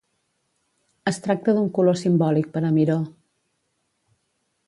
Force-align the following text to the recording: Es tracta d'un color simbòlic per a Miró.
Es 1.11 1.19
tracta 1.25 1.53
d'un 1.57 1.67
color 1.77 1.99
simbòlic 2.01 2.49
per 2.57 2.65
a 2.69 2.73
Miró. 2.79 2.97